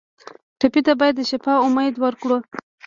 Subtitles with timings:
[0.59, 2.37] ټپي ته باید د شفا امید ورکړو.